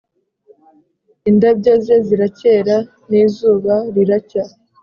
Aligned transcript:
indabyo 1.29 1.71
ze 1.85 1.95
ziracyera, 2.07 2.75
n'izuba 3.09 3.73
riracya, 3.93 4.43